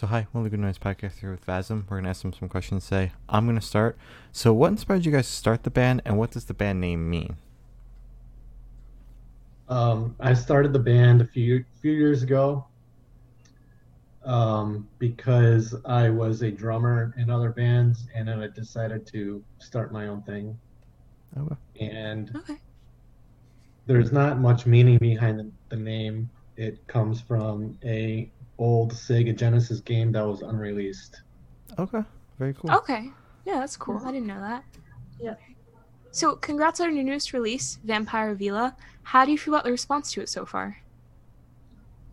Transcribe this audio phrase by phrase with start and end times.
[0.00, 1.82] So hi, one of the Good Noise podcast here with Vazum.
[1.90, 3.10] We're gonna ask them some questions today.
[3.28, 3.98] I'm gonna start.
[4.30, 7.10] So, what inspired you guys to start the band, and what does the band name
[7.10, 7.36] mean?
[9.68, 12.66] Um, I started the band a few few years ago
[14.24, 19.92] um, because I was a drummer in other bands, and then I decided to start
[19.92, 20.58] my own thing.
[21.36, 21.56] Okay.
[21.80, 22.56] And Okay.
[23.86, 26.30] there's not much meaning behind the, the name.
[26.56, 31.22] It comes from a old Sega Genesis game that was unreleased.
[31.78, 32.02] Okay.
[32.38, 32.70] Very cool.
[32.72, 33.10] Okay.
[33.44, 34.00] Yeah, that's cool.
[34.04, 34.64] I didn't know that.
[35.20, 35.34] Yeah.
[36.10, 38.76] So, congrats on your newest release, Vampire Villa.
[39.02, 40.78] How do you feel about the response to it so far?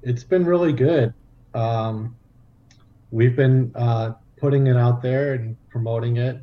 [0.04, 1.14] It's been really good.
[1.54, 2.16] Um,
[3.12, 6.42] we've been uh, putting it out there and promoting it,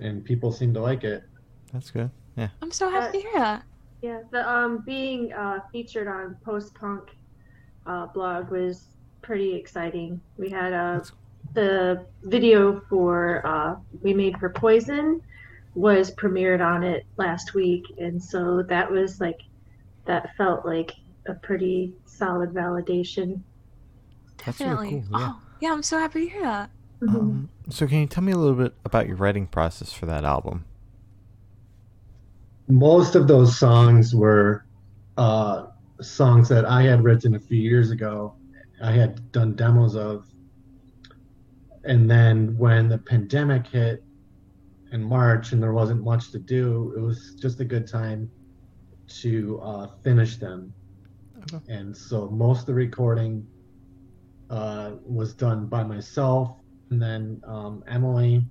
[0.00, 1.24] and people seem to like it.
[1.72, 2.10] That's good.
[2.36, 2.48] Yeah.
[2.62, 3.62] I'm so happy to hear that.
[4.02, 7.10] Yeah, the um being uh, featured on Post Punk
[7.86, 8.88] uh, blog was
[9.26, 10.20] pretty exciting.
[10.38, 11.00] We had uh,
[11.52, 15.20] the video for uh, we made for Poison
[15.74, 19.40] was premiered on it last week, and so that was like
[20.04, 20.92] that felt like
[21.26, 23.40] a pretty solid validation.
[24.44, 25.04] That's really Definitely.
[25.10, 25.32] cool, yeah.
[25.32, 26.70] Oh, yeah, I'm so happy to hear that.
[27.02, 30.24] Um, so, can you tell me a little bit about your writing process for that
[30.24, 30.64] album?
[32.68, 34.64] Most of those songs were
[35.18, 35.66] uh,
[36.00, 38.34] songs that I had written a few years ago.
[38.82, 40.26] I had done demos of.
[41.84, 44.02] And then when the pandemic hit
[44.92, 48.30] in March and there wasn't much to do, it was just a good time
[49.08, 50.72] to uh, finish them.
[51.52, 51.72] Okay.
[51.72, 53.46] And so most of the recording
[54.50, 56.56] uh, was done by myself.
[56.90, 58.44] And then um, Emily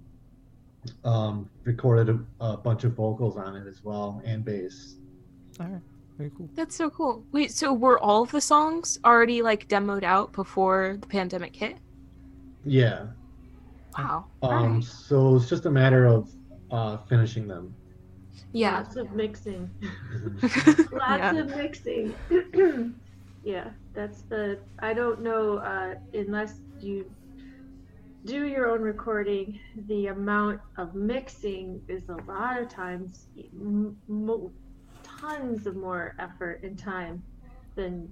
[1.04, 4.96] um, recorded a, a bunch of vocals on it as well and bass.
[5.60, 5.82] All right.
[6.18, 6.50] Very cool.
[6.54, 7.26] That's so cool.
[7.32, 11.78] Wait, so were all of the songs already like demoed out before the pandemic hit?
[12.64, 13.08] Yeah.
[13.98, 14.26] Wow.
[14.42, 14.84] Um, Alright.
[14.84, 16.32] so it's just a matter of
[16.72, 17.74] uh, finishing them.
[18.54, 18.78] Yeah.
[18.78, 19.70] Lots of mixing.
[20.42, 21.36] Lots yeah.
[21.36, 22.16] of mixing.
[23.44, 24.60] yeah, that's the.
[24.80, 27.10] I don't know uh, unless you
[28.26, 29.60] do your own recording.
[29.88, 34.52] The amount of mixing is a lot of times m- mo-
[35.20, 37.24] tons of more effort and time
[37.76, 38.10] than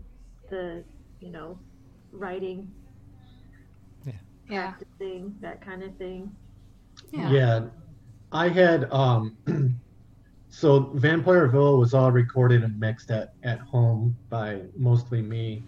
[0.50, 0.86] the
[1.19, 1.59] you know
[2.12, 2.74] writing,
[4.03, 4.19] Yeah.
[4.47, 6.36] practicing that kind of thing.
[7.12, 7.36] Yeah.
[7.36, 7.69] Yeah.
[8.31, 9.38] I had um
[10.50, 15.68] so Vampire Villa was all recorded and mixed at, at home by mostly me.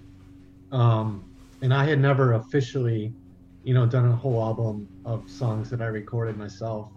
[0.72, 1.30] Um
[1.62, 3.16] and I had never officially,
[3.64, 6.90] you know, done a whole album of songs that I recorded myself.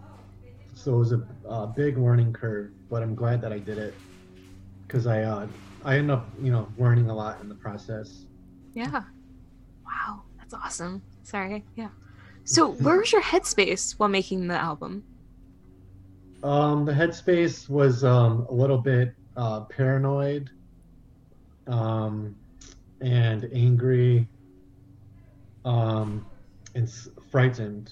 [0.73, 3.95] So it was a, a big learning curve, but I'm glad that I did it
[4.89, 5.47] because I uh
[5.85, 8.25] I ended up, you know, learning a lot in the process.
[8.73, 8.91] Yeah.
[9.85, 11.03] Wow, that's awesome.
[11.23, 11.63] Sorry.
[11.75, 11.89] Yeah.
[12.43, 15.03] So, where was your headspace while making the album?
[16.43, 20.49] Um, the headspace was um, a little bit uh, paranoid
[21.67, 22.35] um,
[23.01, 24.27] and angry
[25.65, 26.25] um,
[26.75, 27.91] and s- frightened,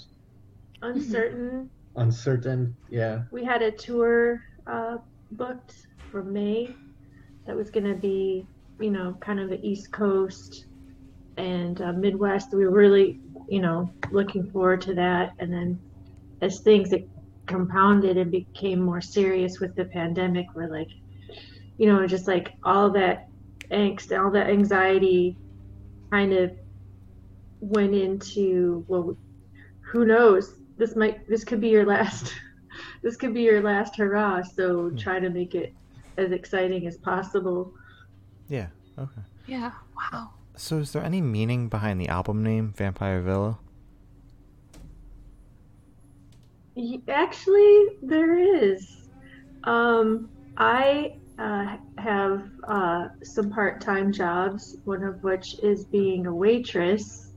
[0.81, 1.69] Uncertain.
[1.95, 2.75] uncertain.
[2.89, 3.23] Yeah.
[3.31, 4.97] we had a tour uh,
[5.31, 5.75] booked
[6.11, 6.73] for May
[7.47, 8.45] that was going to be,
[8.79, 10.65] you know, kind of the East Coast
[11.37, 12.53] and uh, Midwest.
[12.53, 15.31] We were really, you know, looking forward to that.
[15.39, 15.79] And then
[16.41, 17.07] as things that
[17.47, 20.89] compounded and became more serious with the pandemic, we're like,
[21.77, 23.29] you know, just like all that
[23.71, 25.37] angst, and all that anxiety
[26.11, 26.51] kind of
[27.61, 29.15] went into, well,
[29.81, 30.55] who knows?
[30.77, 32.33] This might, this could be your last
[33.01, 35.73] this could be your last hurrah, so try to make it
[36.17, 37.73] as exciting as possible.
[38.49, 38.67] Yeah.
[38.97, 39.21] Okay.
[39.45, 39.71] Yeah.
[39.95, 40.31] Wow.
[40.55, 43.59] So, is there any meaning behind the album name, Vampire Villa?
[47.07, 49.09] Actually, there is.
[49.63, 56.33] Um, I uh, have uh, some part time jobs, one of which is being a
[56.33, 57.31] waitress,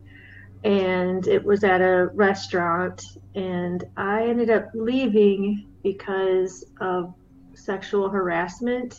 [0.65, 3.05] and it was at a restaurant.
[3.35, 7.15] And I ended up leaving because of
[7.57, 8.95] sexual harassment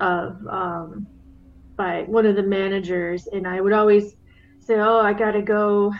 [0.00, 1.06] of um,
[1.76, 4.14] by one of the managers, and I would always
[4.60, 5.92] say, "Oh, I gotta go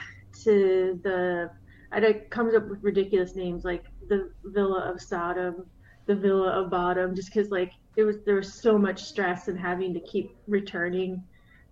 [0.45, 1.51] to the."
[1.93, 5.71] And it comes up with ridiculous names like the Villa of Sodom,
[6.07, 9.59] the Villa of Bottom, just because like it was there was so much stress and
[9.59, 11.23] having to keep returning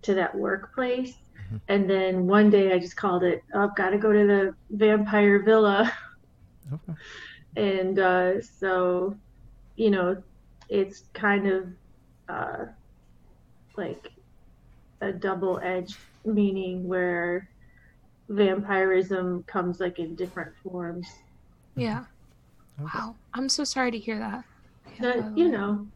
[0.03, 1.13] to that workplace.
[1.51, 1.61] Mhm.
[1.69, 5.43] And then one day I just called it, "Oh, I've gotta go to the Vampire
[5.43, 5.91] Villa."
[6.71, 6.93] Okay.
[7.55, 9.15] and uh, so
[9.79, 10.23] you know
[10.69, 11.65] it's kind of
[12.29, 12.65] uh,
[13.77, 14.09] like
[15.01, 17.49] a double-edged meaning where
[18.29, 21.07] vampirism comes like in different forms.
[21.75, 22.05] Yeah.
[22.81, 22.99] Okay.
[22.99, 23.15] Wow.
[23.33, 24.45] I'm so sorry to hear that.
[24.99, 25.87] Yeah, That you know,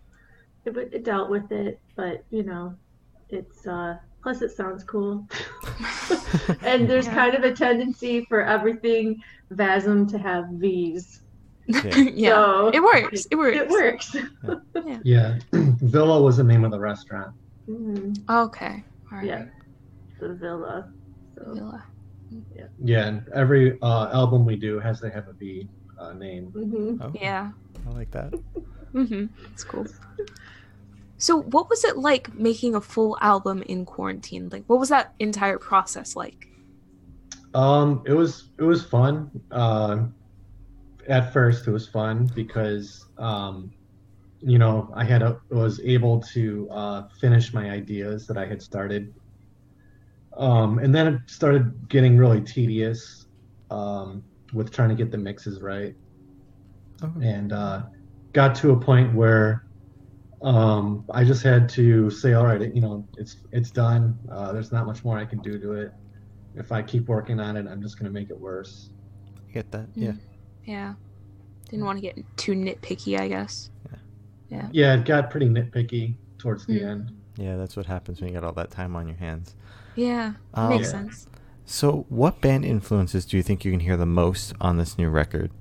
[0.66, 2.78] it, it dealt with it, but you know,
[3.30, 5.28] it's uh plus it sounds cool.
[6.64, 7.16] and there's Yeah.
[7.16, 9.22] kind of a tendency for everything
[9.54, 11.23] Vazum to have V's.
[11.68, 11.96] Yeah.
[11.96, 12.30] yeah.
[12.30, 13.28] So it works.
[13.32, 13.58] It works.
[13.58, 14.16] It works.
[15.04, 17.34] Yeah, Villa was the name of the restaurant.
[17.70, 18.18] Mhm.
[18.30, 18.84] Okay.
[19.12, 19.28] All right.
[19.28, 19.46] Yeah.
[20.20, 20.92] The villa.
[21.38, 21.86] So Villa.
[22.84, 25.70] Yeah, and every uh, album we do has to have a B
[26.00, 26.52] uh, name.
[26.52, 27.02] mhm.
[27.02, 27.20] Okay.
[27.22, 27.52] Yeah.
[27.88, 28.34] I like that.
[28.94, 29.26] Mm-hmm.
[29.52, 29.88] It's cool.
[31.18, 34.50] So, what was it like making a full album in quarantine?
[34.52, 36.50] Like, what was that entire process like?
[37.54, 39.32] Um, it was it was fun.
[39.50, 40.08] Uh,
[41.08, 43.72] at first, it was fun because um,
[44.42, 48.62] you know I had a, was able to uh, finish my ideas that I had
[48.62, 49.14] started.
[50.38, 53.28] Um, and then it started getting really tedious
[53.70, 54.24] um,
[54.54, 55.94] with trying to get the mixes right,
[57.04, 57.28] Okay.
[57.28, 57.84] and uh,
[58.34, 59.64] got to a point where
[60.42, 64.20] um, I just had to say, all right, you know, it's it's done.
[64.32, 65.92] Uh, there's not much more I can do to it.
[66.56, 68.92] If I keep working on it, I'm just going to make it worse.
[69.50, 69.90] I get that.
[69.96, 70.14] Yeah.
[70.66, 70.94] Yeah.
[71.70, 73.70] Didn't want to get too nitpicky, I guess.
[73.90, 73.98] Yeah,
[74.50, 74.70] Yeah.
[74.72, 76.86] Yeah, it got pretty nitpicky towards the Mm.
[76.90, 77.12] end.
[77.38, 79.56] Yeah, that's what happens when you got all that time on your hands.
[79.96, 80.34] Yeah.
[80.54, 80.92] Um, makes Yeah.
[80.92, 81.28] sense.
[81.66, 85.10] So, what band influences do you think you can hear the most on this new
[85.10, 85.52] record?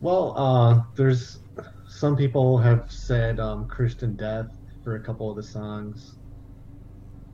[0.00, 1.38] Well, uh, there's
[1.88, 6.16] some people have said um, Christian Death for a couple of the songs.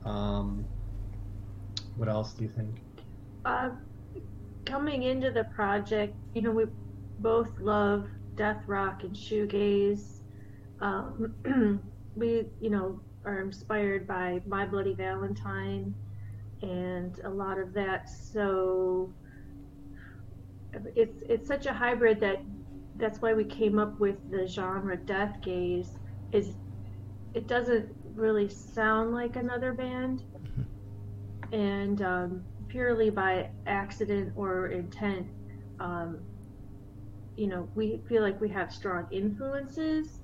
[0.05, 0.65] Um,
[1.97, 2.75] what else do you think?
[3.45, 3.71] Uh,
[4.69, 6.65] coming into the project, you know, we
[7.19, 10.21] both love death rock and shoegaze.
[10.79, 11.81] Um,
[12.15, 15.93] we, you know, are inspired by My Bloody Valentine
[16.61, 18.09] and a lot of that.
[18.09, 19.11] So
[20.95, 22.41] it's it's such a hybrid that
[22.97, 25.97] that's why we came up with the genre death gaze.
[26.31, 26.53] Is
[27.33, 30.23] it doesn't really sound like another band,
[31.51, 35.27] and um, purely by accident or intent,
[35.79, 36.19] um,
[37.35, 40.19] you know, we feel like we have strong influences,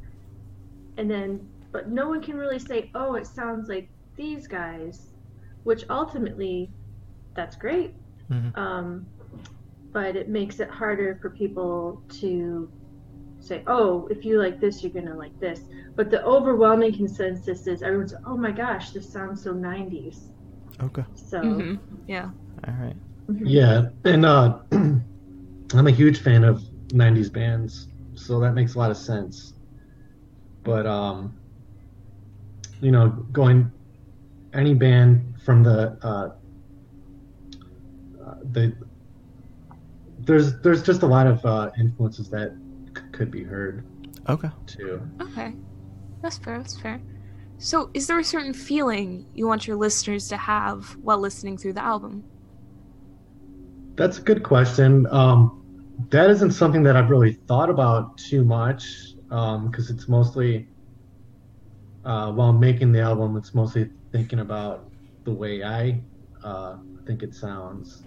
[0.98, 5.12] and then, but no one can really say, oh, it sounds like these guys,
[5.64, 6.70] which ultimately,
[7.36, 7.96] that's great.
[8.32, 8.58] Mhm.
[8.58, 9.08] Um,
[9.92, 12.70] but it makes it harder for people to
[13.40, 15.62] say, oh, if you like this, you're gonna like this.
[15.96, 20.32] But the overwhelming consensus is everyone's, oh my gosh, this sounds so 90s.
[20.82, 21.04] Okay.
[21.16, 21.76] So, hmm
[22.08, 22.32] Yeah.
[22.68, 22.96] All right.
[23.30, 23.46] mhm.
[23.46, 25.06] Yeah, and uh, I'm
[25.88, 26.64] a huge fan of
[26.94, 29.54] '90s bands, so that makes a lot of sense.
[30.64, 31.38] But um,
[32.82, 33.72] you know, going
[34.54, 36.30] any band from the uh,
[38.26, 38.74] uh, the
[40.18, 42.56] there's there's just a lot of uh, influences that
[42.96, 43.86] c- could be heard
[44.28, 44.50] Okay.
[44.68, 45.02] too.
[45.22, 45.56] Okay.
[46.22, 46.58] That's fair.
[46.58, 47.02] That's fair.
[47.58, 51.74] So, is there a certain feeling you want your listeners to have while listening through
[51.74, 52.24] the album?
[53.96, 55.08] That's a good question.
[55.10, 55.64] Um,
[56.10, 58.86] that isn't something that I've really thought about too much
[59.30, 60.68] because it's mostly
[62.06, 64.92] uh, while making the album, it's mostly thinking about
[65.24, 66.02] the way I
[66.44, 66.78] uh,
[67.08, 68.04] think it sounds,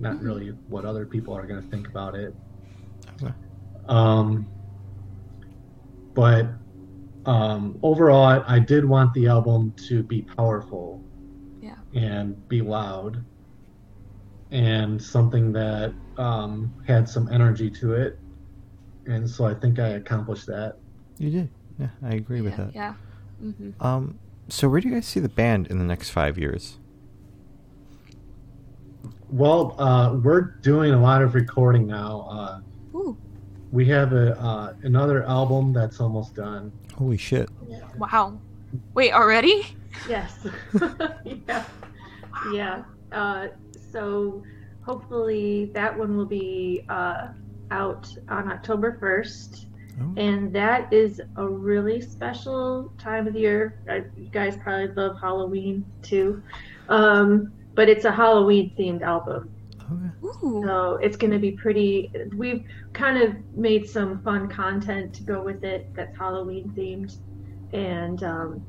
[0.00, 2.34] not really what other people are going to think about it.
[3.22, 3.32] Okay.
[3.88, 4.48] Um,
[6.14, 6.48] but
[7.26, 11.02] um, overall, I, I did want the album to be powerful
[11.60, 11.74] Yeah.
[11.94, 13.24] and be loud
[14.52, 18.18] and something that um, had some energy to it.
[19.06, 20.76] And so I think I accomplished that.
[21.18, 21.48] You did.
[21.78, 22.64] Yeah, I agree with yeah.
[22.64, 22.74] that.
[22.74, 22.94] Yeah.
[23.40, 24.18] hmm Um,
[24.48, 26.78] so where do you guys see the band in the next five years?
[29.28, 32.28] Well, uh, we're doing a lot of recording now.
[32.30, 32.62] Uh, Ooh.
[33.72, 36.72] We have a uh, another album that's almost done.
[36.96, 37.48] Holy shit!
[37.98, 38.38] Wow.
[38.94, 39.66] Wait, already?
[40.08, 40.46] Yes.
[41.24, 41.64] yeah.
[42.52, 42.82] Yeah.
[43.12, 43.48] Uh,
[43.92, 44.42] so
[44.82, 47.28] hopefully that one will be uh,
[47.70, 49.66] out on October 1st.
[50.00, 53.78] Oh, And that is a really special time of the year.
[53.88, 56.42] Uh, You guys probably love Halloween too.
[56.88, 59.50] Um, but it's a Halloween themed album.
[59.92, 60.46] Okay.
[60.46, 60.62] Ooh.
[60.64, 62.12] So it's going to be pretty.
[62.34, 67.16] We've kind of made some fun content to go with it that's Halloween themed.
[67.72, 68.66] And um,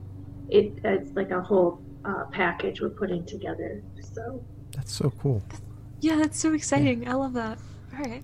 [0.49, 3.83] it, it's like a whole uh, package we're putting together.
[4.13, 4.43] So
[4.75, 5.41] That's so cool.
[5.99, 7.07] Yeah, that's so exciting.
[7.07, 7.57] I love that.
[7.93, 8.23] All right.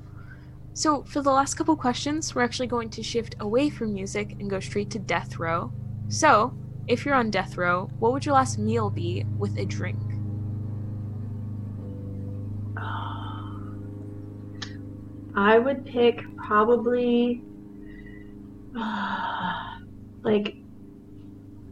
[0.75, 4.49] So, for the last couple questions, we're actually going to shift away from music and
[4.49, 5.71] go straight to death row.
[6.07, 6.55] So,
[6.87, 9.99] if you're on death row, what would your last meal be with a drink?
[15.35, 17.41] I would pick probably
[20.23, 20.55] like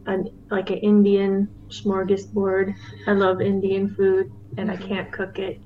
[0.06, 2.74] an like an Indian smorgasbord.
[3.06, 5.60] I love Indian food and I can't cook it.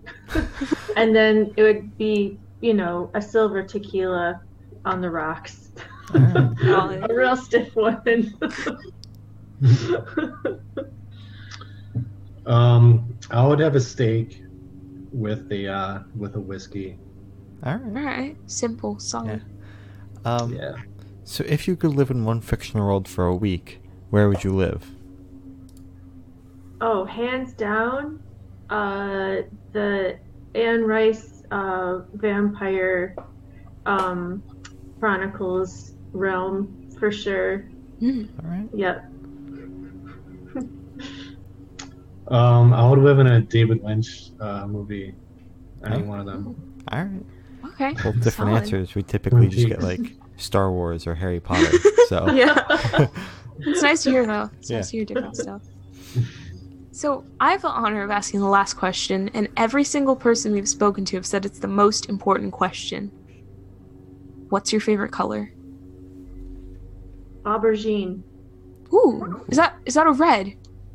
[0.97, 4.41] and then it would be, you know, a silver tequila
[4.85, 5.71] on the rocks.
[6.15, 7.03] Alright.
[7.11, 8.35] a real stiff one.
[12.47, 14.41] Um, I would have a steak
[15.13, 16.97] with the uh, with a whiskey.
[17.63, 17.97] All right.
[17.97, 19.43] All right, simple, solid.
[20.25, 20.73] Um, Yeah.
[21.25, 24.55] So, if you could live in one fictional world for a week, where would you
[24.55, 24.91] live?
[26.83, 28.21] oh, hands down,
[28.69, 29.37] uh,
[29.73, 30.19] the
[30.55, 33.17] Anne Rice uh, vampire
[33.87, 34.43] um,
[35.01, 37.65] chronicles realm for sure.
[38.01, 38.29] Mm.
[38.45, 38.69] All right.
[38.75, 39.05] Yep.
[42.29, 45.15] Um, I would live in a David Lynch uh, movie.
[45.85, 46.07] Any Oh.
[46.07, 46.57] one of them.
[46.91, 47.23] All right.
[47.75, 47.95] Okay.
[48.05, 48.57] Well, different solid.
[48.63, 48.95] answers.
[48.95, 50.01] We typically just get like
[50.37, 51.71] Star Wars or Harry Potter.
[52.09, 52.31] So.
[52.33, 53.09] Yeah.
[53.59, 54.51] It's nice to hear though.
[54.59, 54.77] It's Yeah.
[54.77, 55.63] nice to hear different stuff.
[56.93, 60.69] So I have the honor of asking the last question, and every single person we've
[60.69, 63.11] spoken to have said it's the most important question.
[64.51, 65.53] What's your favorite color?
[67.45, 68.23] Aubergine.
[68.93, 70.55] Ooh, is that is that a red?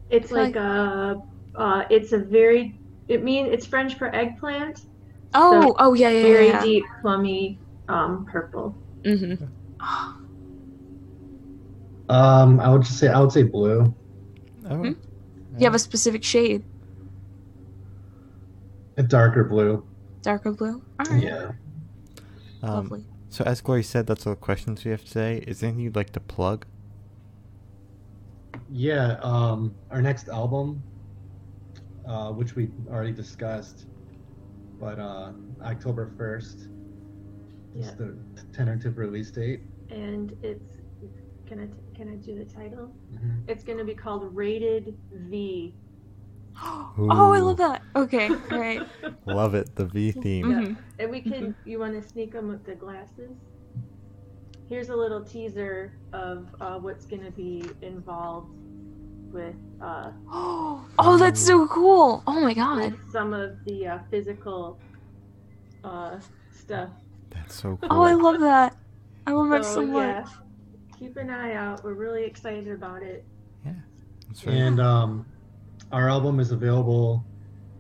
[0.10, 1.22] It's Like- like a.
[1.56, 2.78] Uh, it's a very.
[3.08, 4.86] It mean it's French for eggplant.
[5.34, 6.62] Oh, So, oh yeah, yeah, Very yeah.
[6.64, 8.76] deep, plummy, um, purple.
[9.04, 9.46] Mm-hmm.
[12.10, 13.94] Um, I would just say I would say blue.
[14.70, 14.92] Oh, Hmm?
[15.58, 16.64] You have a specific shade,
[18.98, 19.86] A darker blue.
[20.22, 20.82] darker blue.
[21.00, 21.52] All right, Yeah.
[22.64, 23.06] um, lovely.
[23.30, 25.44] So, as Glory said, that's all the questions we have today.
[25.48, 26.66] Is there anything you'd like to plug?
[28.70, 29.18] Yeah.
[29.22, 30.82] Um, our next album,
[32.06, 33.86] uh, which we already discussed,
[34.82, 35.32] but uh,
[35.64, 36.68] October first
[37.76, 37.92] is Yeah.
[37.98, 38.18] the
[38.52, 39.62] tentative release date.
[39.90, 40.78] And it's.
[41.46, 42.94] Can I can I do the title?
[43.14, 43.44] Mhm.
[43.48, 45.74] It's gonna be called Rated V.
[46.98, 47.82] Oh, I love that.
[47.96, 48.82] Okay, all right.
[49.26, 49.74] Love it.
[49.76, 50.46] The V theme.
[50.46, 50.78] Mhm.
[51.00, 51.56] And we can.
[51.66, 53.32] You want to sneak them with the glasses?
[54.68, 58.50] Here's a little teaser of uh, what's gonna be involved
[59.34, 62.24] with uh, Oh, that's so cool.
[62.28, 62.96] Oh my god.
[63.12, 64.80] some of the uh, physical
[65.84, 66.20] uh,
[66.52, 66.90] stuff.
[67.30, 67.90] That's so cool.
[67.92, 68.76] Oh, I love that.
[69.26, 70.26] I love that so much.
[70.26, 70.26] yeah,
[70.98, 71.84] keep an eye out.
[71.84, 73.26] We're really excited about it.
[74.32, 74.56] That's right.
[74.56, 75.26] And um,
[75.92, 77.26] our album is available.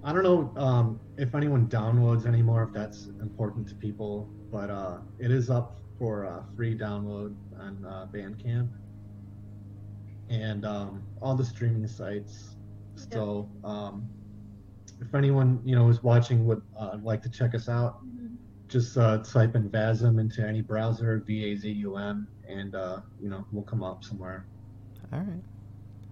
[0.03, 4.97] I don't know um, if anyone downloads anymore, if that's important to people, but uh,
[5.19, 8.67] it is up for uh, free download on uh, Bandcamp
[10.31, 12.55] and um, all the streaming sites.
[12.95, 14.07] So um,
[15.01, 17.99] if anyone you know is watching would uh, like to check us out,
[18.67, 23.01] just uh, type in Vazum into any browser, V A Z U M, and uh,
[23.21, 24.45] you know we'll come up somewhere.
[25.11, 25.43] All right.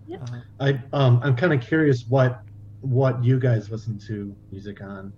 [0.08, 0.30] Yep.
[0.30, 2.42] Uh, I um I'm kind of curious what
[2.82, 5.14] what you guys listen to music on.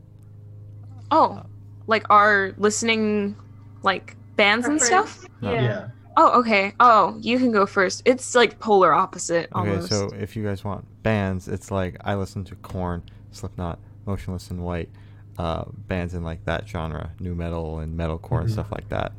[1.09, 1.41] Oh,
[1.87, 3.35] like our listening,
[3.81, 5.25] like bands and stuff.
[5.41, 5.53] No.
[5.53, 5.87] Yeah.
[6.17, 6.73] Oh, okay.
[6.79, 8.01] Oh, you can go first.
[8.05, 9.89] It's like polar opposite Okay, almost.
[9.89, 14.61] so if you guys want bands, it's like I listen to Korn, Slipknot, Motionless in
[14.61, 14.89] White,
[15.37, 18.53] uh, bands in like that genre, nu metal and metalcore and Mhm.
[18.53, 19.13] stuff like that.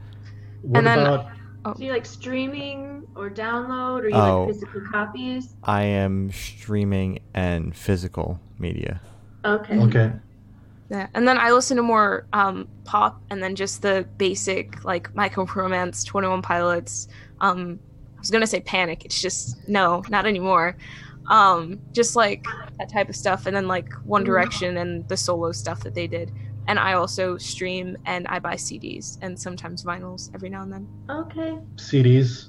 [0.63, 1.27] What And then- about
[1.79, 4.45] Do you like streaming or download, or you Oh.
[4.47, 5.55] like physical copies?
[5.63, 9.01] I am streaming and physical media.
[9.45, 9.79] Okay.
[9.79, 10.13] okay?
[10.91, 15.15] Yeah, and then I listen to more um, pop, and then just the basic like
[15.15, 17.09] My Chemical Romance, Twenty One Pilots.
[17.41, 17.79] Um,
[18.17, 19.05] I was gonna say Panic.
[19.05, 20.77] It's just no, not anymore.
[21.29, 22.45] Um, just like
[22.79, 26.07] that type of stuff, and then like One Direction and the solo stuff that they
[26.07, 26.33] did.
[26.69, 30.89] And I also stream and I buy CDs and sometimes vinyls every now and then.
[31.11, 31.59] Okay.
[31.77, 32.49] CDs.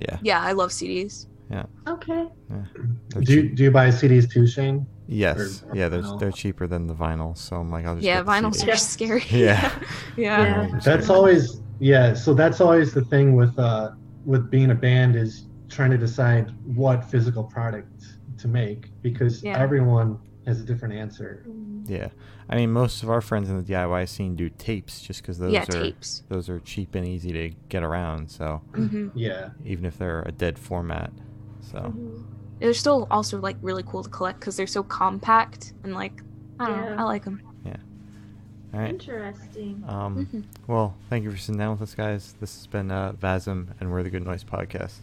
[0.00, 0.18] Yeah.
[0.22, 1.26] Yeah, I love CDs.
[1.50, 1.66] Yeah.
[1.86, 2.28] Okay.
[2.48, 4.86] they're Do you, do you buy CDs too, Shane?
[5.08, 5.64] Yes.
[5.68, 6.20] or Yeah, they're vinyl?
[6.20, 8.76] they're cheaper than the vinyl, so I'm like I'll just Yeah, get the vinyls are
[8.76, 9.24] scary.
[9.30, 9.72] Yeah.
[10.16, 10.38] yeah.
[10.66, 10.70] Yeah.
[10.72, 12.12] Just That's get- always yeah.
[12.14, 13.90] So that's always the thing with uh
[14.24, 18.04] with being a band is trying to decide what physical product
[18.38, 19.58] to make because Yeah.
[19.58, 21.44] everyone has a different answer.
[21.86, 22.08] Yeah,
[22.50, 25.52] I mean most of our friends in the DIY scene do tapes just because those
[25.52, 26.22] yeah, are tapes.
[26.28, 28.30] those are cheap and easy to get around.
[28.30, 29.50] So hmm Yeah.
[29.64, 31.12] even if they're a dead format,
[31.60, 32.24] so Mhm.
[32.60, 36.20] They're still also like really cool to collect because they're so compact and like
[36.60, 36.94] I don't Yeah.
[36.96, 37.40] know, I like them.
[38.74, 38.90] all right.
[38.90, 39.82] Interesting.
[39.88, 40.44] Um, Mhm.
[40.66, 42.34] well, thank you for sitting down with us, guys.
[42.38, 44.98] This has been uh, Vazum, and we're the Good Noise Podcast.